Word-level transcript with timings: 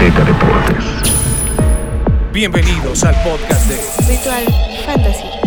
Azteca 0.00 0.24
Deportes. 0.24 0.84
Bienvenidos 2.32 3.04
al 3.04 3.14
podcast 3.22 3.68
de 3.68 3.76
Ritual 4.08 4.44
Fantasy. 4.86 5.39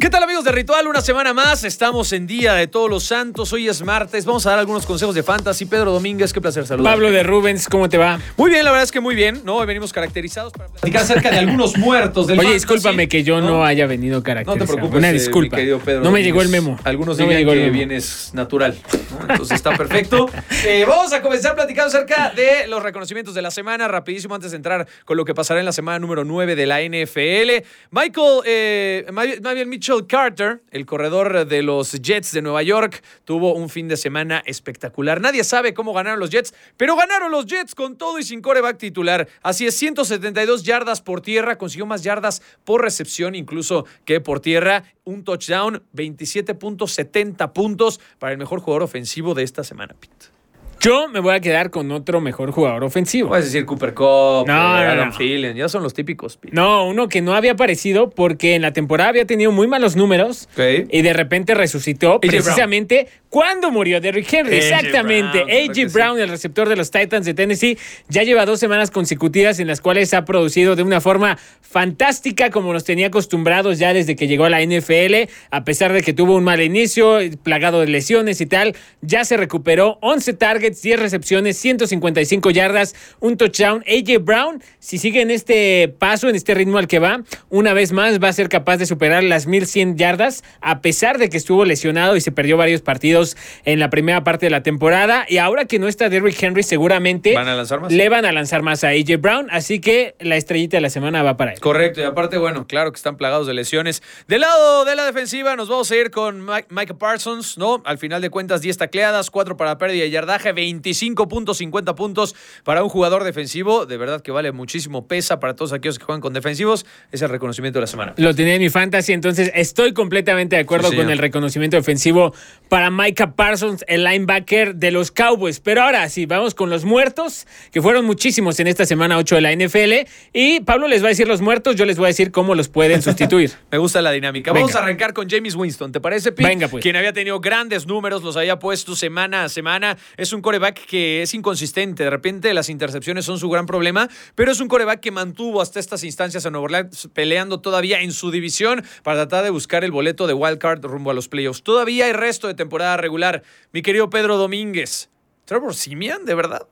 ¿Qué 0.00 0.10
tal 0.10 0.22
amigos 0.22 0.44
de 0.44 0.52
Ritual? 0.52 0.86
Una 0.86 1.00
semana 1.00 1.34
más, 1.34 1.64
estamos 1.64 2.12
en 2.12 2.28
Día 2.28 2.54
de 2.54 2.68
Todos 2.68 2.88
los 2.88 3.02
Santos, 3.02 3.52
hoy 3.52 3.68
es 3.68 3.82
martes, 3.82 4.24
vamos 4.26 4.46
a 4.46 4.50
dar 4.50 4.60
algunos 4.60 4.86
consejos 4.86 5.12
de 5.12 5.24
fantasy. 5.24 5.66
Pedro 5.66 5.90
Domínguez, 5.90 6.32
qué 6.32 6.40
placer 6.40 6.64
saludar. 6.68 6.92
Pablo 6.92 7.10
de 7.10 7.24
Rubens, 7.24 7.68
¿cómo 7.68 7.88
te 7.88 7.98
va? 7.98 8.20
Muy 8.36 8.48
bien, 8.52 8.64
la 8.64 8.70
verdad 8.70 8.84
es 8.84 8.92
que 8.92 9.00
muy 9.00 9.16
bien, 9.16 9.42
¿no? 9.44 9.56
Hoy 9.56 9.66
venimos 9.66 9.92
caracterizados 9.92 10.52
para 10.52 10.68
platicar 10.68 11.02
acerca 11.02 11.32
de 11.32 11.38
algunos 11.38 11.76
muertos 11.78 12.28
del 12.28 12.38
Oye, 12.38 12.46
fantasy. 12.50 12.54
discúlpame 12.74 13.08
que 13.08 13.24
yo 13.24 13.40
no, 13.40 13.64
haya 13.64 13.88
venido 13.88 14.18
No 14.18 14.22
caracterizado. 14.22 14.66
te 14.66 14.72
preocupes, 14.72 14.98
Una 14.98 15.10
eh, 15.10 15.14
disculpa. 15.14 15.56
mi 15.56 15.62
querido 15.62 15.78
Pedro 15.80 16.02
no 16.04 16.12
me 16.12 16.22
llegó 16.22 16.42
el 16.42 16.48
memo. 16.48 16.78
Algunos 16.84 17.18
no 17.18 17.26
me 17.26 17.36
dirían 17.36 17.48
llegó 17.48 17.52
el 17.60 17.66
que 17.66 17.76
vienes 17.76 18.30
natural, 18.34 18.78
¿no? 19.10 19.32
entonces 19.32 19.56
está 19.56 19.76
perfecto. 19.76 20.30
Eh, 20.66 20.84
vamos 20.86 21.12
a 21.12 21.22
comenzar 21.22 21.54
platicando 21.54 21.88
acerca 21.88 22.30
de 22.30 22.66
los 22.66 22.82
reconocimientos 22.82 23.32
de 23.34 23.40
la 23.42 23.50
semana, 23.50 23.86
rapidísimo 23.88 24.34
antes 24.34 24.50
de 24.50 24.56
entrar 24.56 24.86
con 25.04 25.16
lo 25.16 25.24
que 25.24 25.32
pasará 25.34 25.60
en 25.60 25.66
la 25.66 25.72
semana 25.72 25.98
número 26.00 26.24
9 26.24 26.56
de 26.56 26.66
la 26.66 26.80
NFL. 26.82 27.64
Michael, 27.92 28.40
eh, 28.44 29.06
más 29.12 29.26
bien- 29.54 29.68
Mitchell 29.88 30.06
Carter, 30.06 30.62
el 30.70 30.84
corredor 30.84 31.46
de 31.46 31.62
los 31.62 31.92
Jets 31.92 32.32
de 32.32 32.42
Nueva 32.42 32.62
York, 32.62 33.02
tuvo 33.24 33.54
un 33.54 33.70
fin 33.70 33.88
de 33.88 33.96
semana 33.96 34.42
espectacular. 34.44 35.18
Nadie 35.18 35.44
sabe 35.44 35.72
cómo 35.72 35.94
ganaron 35.94 36.20
los 36.20 36.28
Jets, 36.28 36.52
pero 36.76 36.94
ganaron 36.94 37.30
los 37.30 37.46
Jets 37.46 37.74
con 37.74 37.96
todo 37.96 38.18
y 38.18 38.22
sin 38.22 38.42
coreback 38.42 38.76
titular. 38.76 39.26
Así 39.40 39.66
es, 39.66 39.78
172 39.78 40.62
yardas 40.64 41.00
por 41.00 41.22
tierra, 41.22 41.56
consiguió 41.56 41.86
más 41.86 42.02
yardas 42.02 42.42
por 42.64 42.82
recepción 42.82 43.34
incluso 43.34 43.86
que 44.04 44.20
por 44.20 44.40
tierra. 44.40 44.84
Un 45.04 45.24
touchdown, 45.24 45.82
27.70 45.94 47.54
puntos 47.54 47.98
para 48.18 48.32
el 48.32 48.38
mejor 48.38 48.60
jugador 48.60 48.82
ofensivo 48.82 49.32
de 49.32 49.44
esta 49.44 49.64
semana, 49.64 49.94
Pete. 49.98 50.37
Yo 50.80 51.08
me 51.08 51.20
voy 51.20 51.34
a 51.34 51.40
quedar 51.40 51.70
con 51.70 51.90
otro 51.90 52.20
mejor 52.20 52.50
jugador 52.52 52.84
ofensivo. 52.84 53.28
Puedes 53.28 53.46
decir 53.46 53.66
Cooper 53.66 53.94
Cup, 53.94 54.04
No, 54.04 54.42
eh, 54.46 54.46
no, 54.46 54.58
Adam 54.60 55.08
no. 55.10 55.16
Thielen, 55.16 55.56
ya 55.56 55.68
son 55.68 55.82
los 55.82 55.92
típicos, 55.94 56.36
Pete. 56.36 56.54
No, 56.54 56.86
uno 56.86 57.08
que 57.08 57.20
no 57.20 57.34
había 57.34 57.52
aparecido 57.52 58.10
porque 58.10 58.54
en 58.54 58.62
la 58.62 58.72
temporada 58.72 59.10
había 59.10 59.26
tenido 59.26 59.50
muy 59.50 59.66
malos 59.66 59.96
números 59.96 60.48
y 60.56 61.02
de 61.02 61.12
repente 61.12 61.54
resucitó 61.54 62.18
Brown. 62.18 62.20
precisamente 62.20 63.08
cuando 63.28 63.70
murió 63.70 64.00
Derrick 64.00 64.32
Henry. 64.32 64.56
Exactamente. 64.56 65.44
Brown, 65.44 65.50
A.J. 65.50 65.74
sí. 65.74 65.84
Brown, 65.86 66.18
el 66.20 66.28
receptor 66.28 66.68
de 66.68 66.76
los 66.76 66.90
Titans 66.90 67.26
de 67.26 67.34
Tennessee, 67.34 67.76
ya 68.08 68.22
lleva 68.22 68.46
dos 68.46 68.60
semanas 68.60 68.90
consecutivas 68.90 69.58
en 69.60 69.66
las 69.66 69.80
cuales 69.80 70.14
ha 70.14 70.24
producido 70.24 70.76
de 70.76 70.82
una 70.82 71.00
forma 71.00 71.38
fantástica 71.60 72.50
como 72.50 72.72
nos 72.72 72.84
tenía 72.84 73.08
acostumbrados 73.08 73.78
ya 73.78 73.92
desde 73.92 74.16
que 74.16 74.26
llegó 74.26 74.44
a 74.44 74.50
la 74.50 74.62
NFL, 74.62 75.28
a 75.50 75.64
pesar 75.64 75.92
de 75.92 76.02
que 76.02 76.12
tuvo 76.12 76.34
un 76.36 76.44
mal 76.44 76.60
inicio, 76.62 77.18
plagado 77.42 77.80
de 77.80 77.88
lesiones 77.88 78.40
y 78.40 78.46
tal, 78.46 78.74
ya 79.02 79.24
se 79.24 79.36
recuperó 79.36 79.98
11 80.00 80.32
targets, 80.34 80.67
10 80.70 81.00
recepciones, 81.00 81.56
155 81.58 82.50
yardas, 82.50 82.94
un 83.20 83.36
touchdown. 83.36 83.84
A.J. 83.86 84.18
Brown, 84.20 84.62
si 84.78 84.98
sigue 84.98 85.20
en 85.22 85.30
este 85.30 85.88
paso, 85.98 86.28
en 86.28 86.36
este 86.36 86.54
ritmo 86.54 86.78
al 86.78 86.86
que 86.88 86.98
va, 86.98 87.22
una 87.48 87.72
vez 87.72 87.92
más 87.92 88.22
va 88.22 88.28
a 88.28 88.32
ser 88.32 88.48
capaz 88.48 88.76
de 88.78 88.86
superar 88.86 89.22
las 89.24 89.46
1100 89.46 89.96
yardas, 89.96 90.42
a 90.60 90.80
pesar 90.80 91.18
de 91.18 91.28
que 91.28 91.36
estuvo 91.36 91.64
lesionado 91.64 92.16
y 92.16 92.20
se 92.20 92.32
perdió 92.32 92.56
varios 92.56 92.80
partidos 92.82 93.36
en 93.64 93.78
la 93.80 93.90
primera 93.90 94.24
parte 94.24 94.46
de 94.46 94.50
la 94.50 94.62
temporada. 94.62 95.24
Y 95.28 95.38
ahora 95.38 95.64
que 95.64 95.78
no 95.78 95.88
está 95.88 96.08
Derrick 96.08 96.42
Henry, 96.42 96.62
seguramente 96.62 97.34
¿Van 97.34 97.48
a 97.48 97.54
lanzar 97.54 97.80
más? 97.80 97.92
le 97.92 98.08
van 98.08 98.24
a 98.24 98.32
lanzar 98.32 98.62
más 98.62 98.84
a 98.84 98.88
A.J. 98.88 99.16
Brown, 99.18 99.48
así 99.50 99.80
que 99.80 100.14
la 100.20 100.36
estrellita 100.36 100.76
de 100.76 100.80
la 100.80 100.90
semana 100.90 101.22
va 101.22 101.36
para 101.36 101.52
él. 101.52 101.60
Correcto, 101.60 102.00
y 102.00 102.04
aparte, 102.04 102.38
bueno, 102.38 102.66
claro 102.66 102.92
que 102.92 102.96
están 102.96 103.16
plagados 103.16 103.46
de 103.46 103.54
lesiones. 103.54 104.02
Del 104.26 104.42
lado 104.42 104.84
de 104.84 104.96
la 104.96 105.04
defensiva, 105.06 105.56
nos 105.56 105.68
vamos 105.68 105.90
a 105.90 105.96
ir 105.96 106.10
con 106.10 106.44
Mike- 106.70 106.94
Parsons, 106.98 107.58
¿no? 107.58 107.82
Al 107.84 107.98
final 107.98 108.20
de 108.22 108.30
cuentas, 108.30 108.60
10 108.60 108.76
tacleadas, 108.78 109.30
4 109.30 109.56
para 109.56 109.78
pérdida 109.78 110.02
de 110.02 110.10
yardaje, 110.10 110.52
25.50 110.58 111.94
puntos 111.94 112.34
para 112.64 112.82
un 112.82 112.88
jugador 112.88 113.24
defensivo. 113.24 113.86
De 113.86 113.96
verdad 113.96 114.20
que 114.20 114.30
vale 114.30 114.52
muchísimo 114.52 115.06
pesa 115.06 115.40
para 115.40 115.54
todos 115.54 115.72
aquellos 115.72 115.98
que 115.98 116.04
juegan 116.04 116.20
con 116.20 116.32
defensivos. 116.32 116.86
Es 117.12 117.22
el 117.22 117.28
reconocimiento 117.28 117.78
de 117.78 117.82
la 117.82 117.86
semana. 117.86 118.14
Lo 118.16 118.34
tenía 118.34 118.54
en 118.54 118.62
mi 118.62 118.70
fantasy, 118.70 119.12
entonces 119.12 119.50
estoy 119.54 119.92
completamente 119.92 120.56
de 120.56 120.62
acuerdo 120.62 120.90
Sí, 120.90 120.96
con 120.96 121.10
el 121.10 121.18
reconocimiento 121.18 121.76
defensivo 121.76 122.32
para 122.68 122.90
Micah 122.90 123.34
Parsons, 123.34 123.84
el 123.88 124.04
linebacker 124.04 124.74
de 124.74 124.90
los 124.90 125.10
Cowboys. 125.10 125.60
Pero 125.60 125.82
ahora 125.82 126.08
sí, 126.08 126.26
vamos 126.26 126.54
con 126.54 126.70
los 126.70 126.84
muertos, 126.84 127.46
que 127.72 127.82
fueron 127.82 128.04
muchísimos 128.04 128.58
en 128.60 128.66
esta 128.66 128.86
semana 128.86 129.18
8 129.18 129.36
de 129.36 129.40
la 129.40 129.52
NFL. 129.54 130.08
Y 130.32 130.60
Pablo 130.60 130.88
les 130.88 131.02
va 131.02 131.06
a 131.06 131.10
decir 131.10 131.28
los 131.28 131.40
muertos, 131.40 131.76
yo 131.76 131.84
les 131.84 131.96
voy 131.96 132.06
a 132.06 132.08
decir 132.08 132.30
cómo 132.30 132.54
los 132.54 132.68
pueden 132.68 133.02
sustituir. 133.02 133.52
Me 133.70 133.78
gusta 133.78 134.02
la 134.02 134.12
dinámica. 134.12 134.52
Vamos 134.52 134.74
a 134.74 134.80
arrancar 134.80 135.12
con 135.12 135.28
James 135.28 135.54
Winston, 135.54 135.92
¿te 135.92 136.00
parece, 136.00 136.32
Pete? 136.32 136.48
Venga, 136.48 136.68
pues. 136.68 136.82
Quien 136.82 136.96
había 136.96 137.12
tenido 137.12 137.40
grandes 137.40 137.86
números, 137.86 138.22
los 138.22 138.36
había 138.36 138.58
puesto 138.58 138.96
semana 138.96 139.44
a 139.44 139.48
semana. 139.48 139.96
Es 140.16 140.32
un 140.32 140.42
coreback 140.48 140.86
que 140.86 141.20
es 141.20 141.34
inconsistente. 141.34 142.04
De 142.04 142.08
repente 142.08 142.54
las 142.54 142.70
intercepciones 142.70 143.26
son 143.26 143.38
su 143.38 143.50
gran 143.50 143.66
problema, 143.66 144.08
pero 144.34 144.50
es 144.50 144.60
un 144.60 144.68
coreback 144.68 144.98
que 144.98 145.10
mantuvo 145.10 145.60
hasta 145.60 145.78
estas 145.78 146.04
instancias 146.04 146.46
a 146.46 146.50
Nueva 146.50 146.64
Orleans 146.64 147.10
peleando 147.12 147.60
todavía 147.60 148.00
en 148.00 148.12
su 148.12 148.30
división 148.30 148.82
para 149.02 149.18
tratar 149.18 149.44
de 149.44 149.50
buscar 149.50 149.84
el 149.84 149.90
boleto 149.90 150.26
de 150.26 150.32
wildcard 150.32 150.82
rumbo 150.86 151.10
a 151.10 151.14
los 151.14 151.28
playoffs. 151.28 151.62
Todavía 151.62 152.06
hay 152.06 152.14
resto 152.14 152.46
de 152.46 152.54
temporada 152.54 152.96
regular. 152.96 153.42
Mi 153.72 153.82
querido 153.82 154.08
Pedro 154.08 154.38
Domínguez. 154.38 155.10
Trevor 155.44 155.74
Simian, 155.74 156.24
¿de 156.24 156.34
verdad? 156.34 156.66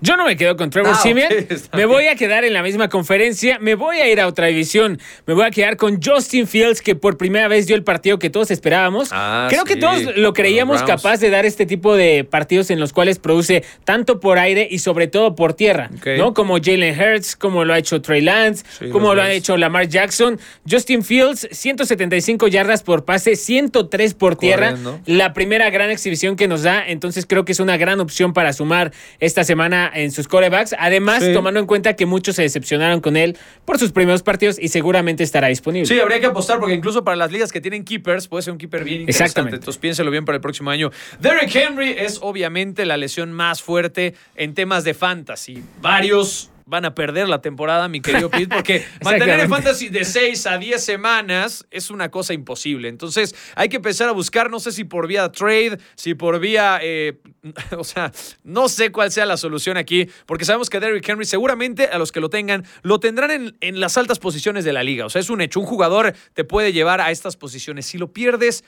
Yo 0.00 0.16
no 0.16 0.24
me 0.26 0.36
quedo 0.36 0.56
con 0.56 0.70
Trevor 0.70 0.92
Ah, 0.94 1.00
Simeon. 1.02 1.32
Me 1.72 1.86
voy 1.86 2.06
a 2.08 2.16
quedar 2.16 2.44
en 2.44 2.52
la 2.52 2.62
misma 2.62 2.88
conferencia. 2.88 3.58
Me 3.58 3.74
voy 3.74 3.98
a 3.98 4.10
ir 4.10 4.20
a 4.20 4.26
otra 4.26 4.46
división. 4.48 4.98
Me 5.26 5.34
voy 5.34 5.44
a 5.44 5.50
quedar 5.50 5.76
con 5.76 6.00
Justin 6.02 6.46
Fields, 6.46 6.82
que 6.82 6.94
por 6.94 7.16
primera 7.16 7.48
vez 7.48 7.66
dio 7.66 7.76
el 7.76 7.82
partido 7.84 8.18
que 8.18 8.30
todos 8.30 8.50
esperábamos. 8.50 9.08
Ah, 9.12 9.46
Creo 9.50 9.64
que 9.64 9.76
todos 9.76 10.16
lo 10.16 10.32
creíamos 10.32 10.82
capaz 10.82 11.18
de 11.20 11.30
dar 11.30 11.46
este 11.46 11.66
tipo 11.66 11.94
de 11.96 12.24
partidos 12.24 12.70
en 12.70 12.80
los 12.80 12.92
cuales 12.92 13.18
produce 13.18 13.64
tanto 13.84 14.20
por 14.20 14.38
aire 14.38 14.66
y 14.70 14.78
sobre 14.80 15.06
todo 15.06 15.34
por 15.34 15.54
tierra. 15.54 15.90
¿no? 16.18 16.34
Como 16.34 16.58
Jalen 16.62 16.98
Hurts, 17.00 17.36
como 17.36 17.64
lo 17.64 17.72
ha 17.74 17.78
hecho 17.78 18.00
Trey 18.02 18.20
Lance, 18.20 18.64
Sí, 18.78 18.88
como 18.90 19.14
lo 19.14 19.22
ha 19.22 19.30
hecho 19.32 19.56
Lamar 19.56 19.88
Jackson. 19.88 20.38
Justin 20.68 21.02
Fields, 21.02 21.48
175 21.50 22.48
yardas 22.48 22.82
por 22.82 23.04
pase, 23.04 23.36
103 23.36 24.14
por 24.14 24.36
tierra. 24.36 24.74
La 25.06 25.32
primera 25.32 25.70
gran 25.70 25.90
exhibición 25.90 26.36
que 26.36 26.48
nos 26.48 26.62
da. 26.62 26.84
Entonces 26.86 27.26
creo 27.26 27.44
que 27.44 27.52
es 27.52 27.60
una 27.60 27.76
gran 27.76 28.00
opción 28.00 28.32
para 28.32 28.52
sumar 28.52 28.92
esta 29.20 29.44
semana 29.44 29.83
en 29.92 30.10
sus 30.12 30.28
corebacks. 30.28 30.74
Además, 30.78 31.22
Sí. 31.24 31.32
tomando 31.32 31.60
en 31.60 31.66
cuenta 31.66 31.94
que 31.96 32.06
muchos 32.06 32.36
se 32.36 32.42
decepcionaron 32.42 33.00
con 33.00 33.16
él 33.16 33.36
por 33.64 33.78
sus 33.78 33.92
primeros 33.92 34.22
partidos 34.22 34.58
y 34.58 34.68
seguramente 34.68 35.22
estará 35.24 35.48
disponible. 35.48 35.86
Sí, 35.86 35.98
habría 35.98 36.20
que 36.20 36.26
apostar 36.26 36.58
porque 36.60 36.74
incluso 36.74 37.04
para 37.04 37.16
las 37.16 37.32
ligas 37.32 37.52
que 37.52 37.60
tienen 37.60 37.84
keepers 37.84 38.28
puede 38.28 38.42
ser 38.42 38.52
un 38.52 38.58
keeper 38.58 38.84
bien 38.84 39.00
interesante. 39.02 39.24
Exactamente. 39.24 39.56
Entonces 39.56 39.80
piénselo 39.80 40.10
bien 40.10 40.24
para 40.24 40.36
el 40.36 40.42
próximo 40.42 40.70
año. 40.70 40.90
Derrick 41.20 41.54
Henry 41.54 41.90
es 41.98 42.18
obviamente 42.22 42.84
la 42.86 42.96
lesión 42.96 43.32
más 43.32 43.62
fuerte 43.62 44.14
en 44.36 44.54
temas 44.54 44.84
de 44.84 44.94
fantasy. 44.94 45.62
Varios 45.80 46.50
van 46.66 46.84
a 46.84 46.94
perder 46.94 47.28
la 47.28 47.40
temporada, 47.40 47.88
mi 47.88 48.00
querido 48.00 48.30
Pete, 48.30 48.54
porque 48.54 48.84
mantener 49.04 49.40
en 49.40 49.40
Exactamente. 49.40 49.48
fantasy 49.48 49.88
de 49.88 50.04
6 50.04 50.46
a 50.46 50.58
10 50.58 50.84
semanas 50.84 51.66
es 51.70 51.90
una 51.90 52.10
cosa 52.10 52.32
imposible. 52.32 52.88
Entonces 52.88 53.34
hay 53.54 53.68
que 53.68 53.76
empezar 53.76 54.08
a 54.08 54.12
buscar, 54.12 54.50
no 54.50 54.60
sé 54.60 54.72
si 54.72 54.84
por 54.84 55.06
vía 55.06 55.30
trade, 55.30 55.78
si 55.94 56.14
por 56.14 56.38
vía, 56.38 56.78
eh, 56.82 57.18
o 57.78 57.84
sea, 57.84 58.12
no 58.42 58.68
sé 58.68 58.92
cuál 58.92 59.12
sea 59.12 59.26
la 59.26 59.36
solución 59.36 59.76
aquí, 59.76 60.08
porque 60.26 60.44
sabemos 60.44 60.70
que 60.70 60.80
Derrick 60.80 61.08
Henry 61.08 61.24
seguramente 61.24 61.86
a 61.86 61.98
los 61.98 62.12
que 62.12 62.20
lo 62.20 62.30
tengan, 62.30 62.64
lo 62.82 63.00
tendrán 63.00 63.30
en, 63.30 63.56
en 63.60 63.80
las 63.80 63.96
altas 63.96 64.18
posiciones 64.18 64.64
de 64.64 64.72
la 64.72 64.82
liga. 64.82 65.06
O 65.06 65.10
sea, 65.10 65.20
es 65.20 65.30
un 65.30 65.40
hecho, 65.40 65.60
un 65.60 65.66
jugador 65.66 66.14
te 66.32 66.44
puede 66.44 66.72
llevar 66.72 67.00
a 67.00 67.10
estas 67.10 67.36
posiciones. 67.36 67.86
Si 67.86 67.98
lo 67.98 68.12
pierdes... 68.12 68.64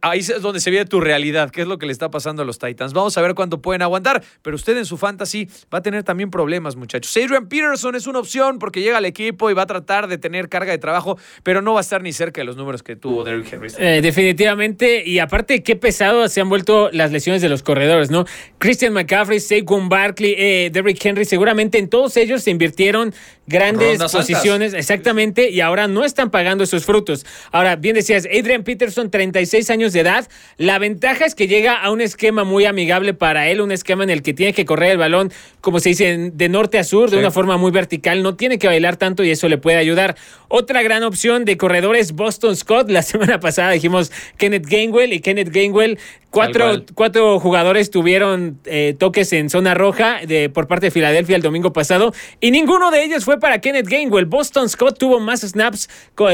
Ahí 0.00 0.20
es 0.20 0.40
donde 0.40 0.60
se 0.60 0.70
ve 0.70 0.84
tu 0.84 1.00
realidad, 1.00 1.50
qué 1.50 1.62
es 1.62 1.68
lo 1.68 1.78
que 1.78 1.86
le 1.86 1.92
está 1.92 2.10
pasando 2.10 2.42
a 2.42 2.44
los 2.44 2.58
Titans. 2.58 2.92
Vamos 2.92 3.18
a 3.18 3.22
ver 3.22 3.34
cuánto 3.34 3.60
pueden 3.60 3.82
aguantar, 3.82 4.22
pero 4.42 4.54
usted 4.54 4.76
en 4.76 4.84
su 4.84 4.96
fantasy 4.96 5.48
va 5.72 5.78
a 5.78 5.82
tener 5.82 6.04
también 6.04 6.30
problemas, 6.30 6.76
muchachos. 6.76 7.16
Adrian 7.16 7.48
Peterson 7.48 7.94
es 7.96 8.06
una 8.06 8.20
opción 8.20 8.58
porque 8.58 8.80
llega 8.80 8.98
al 8.98 9.04
equipo 9.04 9.50
y 9.50 9.54
va 9.54 9.62
a 9.62 9.66
tratar 9.66 10.06
de 10.06 10.18
tener 10.18 10.48
carga 10.48 10.70
de 10.70 10.78
trabajo, 10.78 11.18
pero 11.42 11.62
no 11.62 11.74
va 11.74 11.80
a 11.80 11.82
estar 11.82 12.02
ni 12.02 12.12
cerca 12.12 12.40
de 12.40 12.44
los 12.44 12.56
números 12.56 12.82
que 12.82 12.96
tuvo 12.96 13.24
Derrick 13.24 13.52
Henry. 13.52 13.68
Eh, 13.78 14.00
definitivamente, 14.02 15.02
y 15.04 15.18
aparte, 15.18 15.62
qué 15.62 15.74
pesado 15.74 16.28
se 16.28 16.40
han 16.40 16.48
vuelto 16.48 16.90
las 16.92 17.10
lesiones 17.10 17.42
de 17.42 17.48
los 17.48 17.62
corredores, 17.62 18.10
¿no? 18.10 18.24
Christian 18.58 18.92
McCaffrey, 18.92 19.40
Saquon 19.40 19.88
Barkley, 19.88 20.34
eh, 20.38 20.70
Derrick 20.72 21.04
Henry, 21.04 21.24
seguramente 21.24 21.78
en 21.78 21.88
todos 21.88 22.16
ellos 22.16 22.42
se 22.42 22.50
invirtieron 22.50 23.12
grandes 23.46 23.98
Rondas 23.98 24.14
altas. 24.14 24.26
posiciones, 24.26 24.74
exactamente, 24.74 25.50
y 25.50 25.60
ahora 25.60 25.88
no 25.88 26.04
están 26.04 26.30
pagando 26.30 26.64
esos 26.64 26.84
frutos. 26.84 27.24
Ahora, 27.52 27.76
bien 27.76 27.94
decías, 27.94 28.26
Adrian 28.26 28.64
Peterson, 28.64 29.10
36 29.10 29.70
años 29.70 29.92
de 29.92 30.00
edad. 30.00 30.28
La 30.56 30.78
ventaja 30.78 31.24
es 31.24 31.34
que 31.34 31.46
llega 31.46 31.74
a 31.76 31.90
un 31.90 32.00
esquema 32.00 32.44
muy 32.44 32.64
amigable 32.64 33.14
para 33.14 33.48
él, 33.48 33.60
un 33.60 33.72
esquema 33.72 34.04
en 34.04 34.10
el 34.10 34.22
que 34.22 34.34
tiene 34.34 34.52
que 34.52 34.64
correr 34.64 34.92
el 34.92 34.98
balón, 34.98 35.32
como 35.60 35.80
se 35.80 35.90
dice, 35.90 36.30
de 36.32 36.48
norte 36.48 36.78
a 36.78 36.84
sur, 36.84 37.10
de 37.10 37.16
Sí. 37.16 37.20
una 37.20 37.30
forma 37.30 37.56
muy 37.56 37.70
vertical, 37.70 38.22
no 38.22 38.34
tiene 38.36 38.58
que 38.58 38.66
bailar 38.66 38.96
tanto 38.96 39.22
y 39.24 39.30
eso 39.30 39.48
le 39.48 39.58
puede 39.58 39.76
ayudar. 39.76 40.16
Otra 40.48 40.82
gran 40.82 41.02
opción 41.02 41.44
de 41.44 41.56
corredores, 41.56 42.12
Boston 42.12 42.56
Scott. 42.56 42.90
La 42.90 43.02
semana 43.02 43.40
pasada 43.40 43.70
dijimos 43.70 44.10
Kenneth 44.38 44.66
Gainwell 44.66 45.12
y 45.12 45.20
Kenneth 45.20 45.50
Gainwell, 45.50 45.98
cuatro, 46.36 46.84
cuatro 46.94 47.40
jugadores 47.40 47.90
tuvieron 47.90 48.60
eh, 48.64 48.94
toques 48.98 49.32
en 49.32 49.50
zona 49.50 49.74
roja 49.74 50.20
de, 50.26 50.50
por 50.50 50.66
parte 50.66 50.86
de 50.86 50.90
Filadelfia 50.90 51.36
el 51.36 51.42
domingo 51.42 51.72
pasado 51.72 52.12
y 52.40 52.50
ninguno 52.50 52.90
de 52.90 53.04
ellos 53.04 53.24
fue 53.24 53.40
para 53.40 53.60
Kenneth 53.60 53.88
Gainwell. 53.88 54.26
Boston 54.26 54.68
Scott 54.68 54.98
tuvo 54.98 55.18
más 55.20 55.40
snaps 55.40 55.88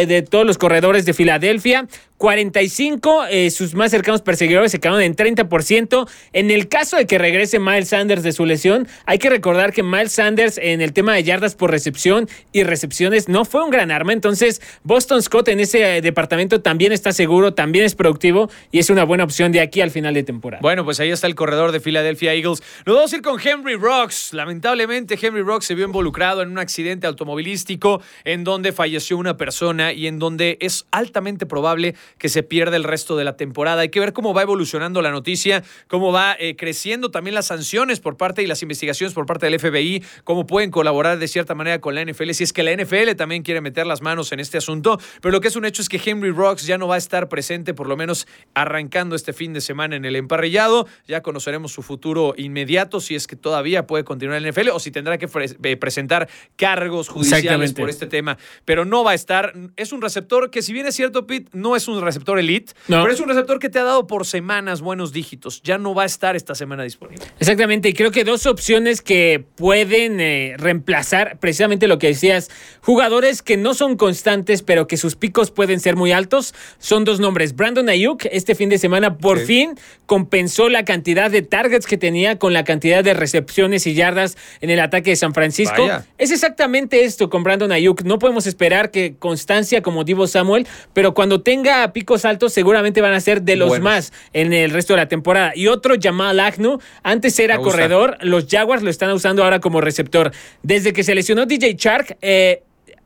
de 0.06 0.22
todos 0.22 0.46
los 0.46 0.58
corredores 0.58 1.04
de 1.04 1.14
Filadelfia. 1.14 1.86
45. 2.22 3.24
Eh, 3.30 3.50
sus 3.50 3.74
más 3.74 3.90
cercanos 3.90 4.22
perseguidores 4.22 4.70
se 4.70 4.78
quedaron 4.78 5.02
en 5.02 5.16
30%. 5.16 6.08
En 6.32 6.52
el 6.52 6.68
caso 6.68 6.96
de 6.96 7.04
que 7.04 7.18
regrese 7.18 7.58
Miles 7.58 7.88
Sanders 7.88 8.22
de 8.22 8.30
su 8.30 8.46
lesión, 8.46 8.86
hay 9.06 9.18
que 9.18 9.28
recordar 9.28 9.72
que 9.72 9.82
Miles 9.82 10.12
Sanders 10.12 10.56
en 10.58 10.80
el 10.80 10.92
tema 10.92 11.14
de 11.14 11.24
yardas 11.24 11.56
por 11.56 11.72
recepción 11.72 12.28
y 12.52 12.62
recepciones 12.62 13.28
no 13.28 13.44
fue 13.44 13.64
un 13.64 13.70
gran 13.70 13.90
arma. 13.90 14.12
Entonces, 14.12 14.62
Boston 14.84 15.20
Scott 15.20 15.48
en 15.48 15.58
ese 15.58 15.96
eh, 15.96 16.00
departamento 16.00 16.60
también 16.60 16.92
está 16.92 17.10
seguro, 17.10 17.54
también 17.54 17.84
es 17.84 17.96
productivo 17.96 18.48
y 18.70 18.78
es 18.78 18.88
una 18.88 19.02
buena 19.02 19.24
opción 19.24 19.50
de 19.50 19.60
aquí 19.60 19.80
al 19.80 19.90
final 19.90 20.14
de 20.14 20.22
temporada. 20.22 20.60
Bueno, 20.62 20.84
pues 20.84 21.00
ahí 21.00 21.10
está 21.10 21.26
el 21.26 21.34
corredor 21.34 21.72
de 21.72 21.80
Philadelphia 21.80 22.34
Eagles. 22.34 22.62
Nos 22.86 22.94
vamos 22.94 23.12
a 23.12 23.16
ir 23.16 23.22
con 23.22 23.40
Henry 23.44 23.74
Rocks. 23.74 24.32
Lamentablemente, 24.32 25.18
Henry 25.20 25.42
Rocks 25.42 25.66
se 25.66 25.74
vio 25.74 25.86
involucrado 25.86 26.42
en 26.42 26.52
un 26.52 26.60
accidente 26.60 27.08
automovilístico 27.08 28.00
en 28.22 28.44
donde 28.44 28.70
falleció 28.70 29.16
una 29.16 29.36
persona 29.36 29.92
y 29.92 30.06
en 30.06 30.20
donde 30.20 30.56
es 30.60 30.86
altamente 30.92 31.46
probable 31.46 31.96
que 32.18 32.28
se 32.28 32.42
pierda 32.42 32.76
el 32.76 32.84
resto 32.84 33.16
de 33.16 33.24
la 33.24 33.36
temporada. 33.36 33.82
Hay 33.82 33.88
que 33.88 34.00
ver 34.00 34.12
cómo 34.12 34.34
va 34.34 34.42
evolucionando 34.42 35.02
la 35.02 35.10
noticia, 35.10 35.62
cómo 35.88 36.12
va 36.12 36.36
eh, 36.38 36.56
creciendo 36.56 37.10
también 37.10 37.34
las 37.34 37.46
sanciones 37.46 38.00
por 38.00 38.16
parte 38.16 38.42
y 38.42 38.46
las 38.46 38.62
investigaciones 38.62 39.14
por 39.14 39.26
parte 39.26 39.46
del 39.46 39.58
FBI, 39.58 40.02
cómo 40.24 40.46
pueden 40.46 40.70
colaborar 40.70 41.18
de 41.18 41.28
cierta 41.28 41.54
manera 41.54 41.80
con 41.80 41.94
la 41.94 42.04
NFL, 42.04 42.30
si 42.32 42.44
es 42.44 42.52
que 42.52 42.62
la 42.62 42.74
NFL 42.74 43.12
también 43.16 43.42
quiere 43.42 43.60
meter 43.60 43.86
las 43.86 44.02
manos 44.02 44.32
en 44.32 44.40
este 44.40 44.58
asunto. 44.58 44.98
Pero 45.20 45.32
lo 45.32 45.40
que 45.40 45.48
es 45.48 45.56
un 45.56 45.64
hecho 45.64 45.82
es 45.82 45.88
que 45.88 46.00
Henry 46.04 46.30
Rocks 46.30 46.66
ya 46.66 46.78
no 46.78 46.88
va 46.88 46.96
a 46.96 46.98
estar 46.98 47.28
presente, 47.28 47.74
por 47.74 47.88
lo 47.88 47.96
menos 47.96 48.26
arrancando 48.54 49.16
este 49.16 49.32
fin 49.32 49.52
de 49.52 49.60
semana 49.60 49.96
en 49.96 50.04
el 50.04 50.16
emparrillado. 50.16 50.86
Ya 51.06 51.22
conoceremos 51.22 51.72
su 51.72 51.82
futuro 51.82 52.34
inmediato, 52.36 53.00
si 53.00 53.14
es 53.14 53.26
que 53.26 53.36
todavía 53.36 53.86
puede 53.86 54.04
continuar 54.04 54.38
en 54.38 54.44
la 54.44 54.50
NFL 54.50 54.68
o 54.70 54.80
si 54.80 54.90
tendrá 54.90 55.18
que 55.18 55.28
eh, 55.62 55.76
presentar 55.76 56.28
cargos 56.56 57.08
judiciales 57.08 57.72
por 57.72 57.88
este 57.88 58.06
tema. 58.06 58.38
Pero 58.64 58.84
no 58.84 59.04
va 59.04 59.12
a 59.12 59.14
estar. 59.14 59.54
Es 59.76 59.92
un 59.92 60.02
receptor 60.02 60.50
que, 60.50 60.62
si 60.62 60.72
bien 60.72 60.86
es 60.86 60.94
cierto, 60.94 61.26
Pete, 61.26 61.50
no 61.52 61.76
es 61.76 61.88
un 61.88 62.00
receptor 62.02 62.38
elite, 62.38 62.72
pero 62.86 63.10
es 63.10 63.20
un 63.20 63.28
receptor 63.28 63.58
que 63.58 63.68
te 63.68 63.78
ha 63.78 63.84
dado 63.84 64.06
por 64.06 64.26
semanas 64.26 64.80
buenos 64.80 65.12
dígitos. 65.12 65.62
Ya 65.62 65.78
no 65.78 65.94
va 65.94 66.02
a 66.04 66.06
estar 66.06 66.36
esta 66.36 66.54
semana 66.54 66.82
disponible. 66.82 67.24
Exactamente, 67.38 67.88
y 67.88 67.94
creo 67.94 68.10
que 68.10 68.24
dos 68.24 68.46
opciones 68.46 69.02
que 69.02 69.44
pueden 69.56 70.20
eh, 70.20 70.54
reemplazar 70.58 71.38
precisamente 71.38 71.88
lo 71.88 71.98
que 71.98 72.08
decías, 72.08 72.50
jugadores 72.80 73.42
que 73.42 73.56
no 73.56 73.74
son 73.74 73.96
constantes, 73.96 74.62
pero 74.62 74.86
que 74.86 74.96
sus 74.96 75.16
picos 75.16 75.50
pueden 75.50 75.80
ser 75.80 75.96
muy 75.96 76.12
altos, 76.12 76.54
son 76.78 77.04
dos 77.04 77.20
nombres. 77.20 77.54
Brandon 77.56 77.88
Ayuk, 77.88 78.26
este 78.30 78.54
fin 78.54 78.68
de 78.68 78.78
semana, 78.78 79.18
por 79.18 79.38
fin 79.38 79.78
compensó 80.06 80.68
la 80.68 80.84
cantidad 80.84 81.30
de 81.30 81.42
targets 81.42 81.86
que 81.86 81.96
tenía 81.96 82.38
con 82.38 82.52
la 82.52 82.64
cantidad 82.64 83.02
de 83.02 83.14
recepciones 83.14 83.86
y 83.86 83.94
yardas 83.94 84.36
en 84.60 84.70
el 84.70 84.80
ataque 84.80 85.10
de 85.10 85.16
San 85.16 85.34
Francisco. 85.34 85.88
Es 86.18 86.30
exactamente 86.30 87.04
esto 87.04 87.30
con 87.30 87.42
Brandon 87.42 87.72
Ayuk. 87.72 88.02
No 88.02 88.18
podemos 88.18 88.46
esperar 88.46 88.90
que 88.90 89.14
constancia 89.18 89.82
como 89.82 90.04
Divo 90.04 90.26
Samuel, 90.26 90.66
pero 90.92 91.14
cuando 91.14 91.42
tenga 91.42 91.91
picos 91.92 92.24
altos 92.24 92.52
seguramente 92.52 93.00
van 93.00 93.14
a 93.14 93.20
ser 93.20 93.42
de 93.42 93.56
los 93.56 93.80
más 93.80 94.12
en 94.32 94.52
el 94.52 94.70
resto 94.70 94.94
de 94.94 94.98
la 94.98 95.08
temporada. 95.08 95.52
Y 95.54 95.68
otro, 95.68 95.94
Jamal 96.00 96.40
Agnew, 96.40 96.78
antes 97.02 97.38
era 97.38 97.58
corredor, 97.58 98.18
los 98.20 98.46
Jaguars 98.48 98.82
lo 98.82 98.90
están 98.90 99.10
usando 99.10 99.44
ahora 99.44 99.60
como 99.60 99.80
receptor. 99.80 100.32
Desde 100.62 100.92
que 100.92 101.04
se 101.04 101.14
lesionó 101.14 101.46
DJ 101.46 101.76
Chark, 101.76 102.16
eh, 102.20 102.62